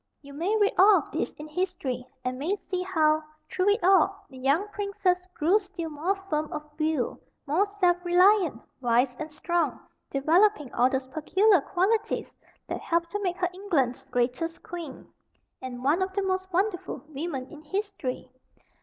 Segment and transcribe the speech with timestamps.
[0.23, 4.25] You may read of all this in history, and may see how, through it all,
[4.31, 9.79] the young princess grew still more firm of will, more self reliant, wise, and strong,
[10.09, 12.33] developing all those peculiar qualities
[12.65, 15.07] that helped to make her England's greatest queen,
[15.61, 18.31] and one of the most wonderful women in history.